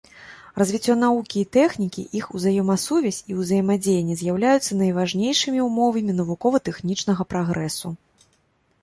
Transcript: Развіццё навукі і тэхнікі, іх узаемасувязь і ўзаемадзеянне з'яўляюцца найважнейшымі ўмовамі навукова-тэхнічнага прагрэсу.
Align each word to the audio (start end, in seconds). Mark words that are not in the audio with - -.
Развіццё 0.59 0.93
навукі 1.01 1.37
і 1.41 1.47
тэхнікі, 1.57 2.05
іх 2.21 2.25
узаемасувязь 2.39 3.19
і 3.33 3.39
ўзаемадзеянне 3.43 4.19
з'яўляюцца 4.25 4.71
найважнейшымі 4.83 5.59
ўмовамі 5.69 6.11
навукова-тэхнічнага 6.21 7.23
прагрэсу. 7.33 7.97